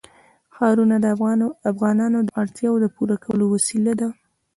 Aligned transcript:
ښارونه 0.55 0.95
د 0.99 1.05
افغانانو 1.71 2.19
د 2.23 2.29
اړتیاوو 2.41 2.81
د 2.83 2.85
پوره 2.95 3.17
کولو 3.25 3.45
وسیله 3.55 3.93
ده. 4.01 4.09